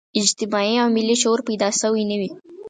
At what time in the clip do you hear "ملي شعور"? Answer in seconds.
0.97-1.39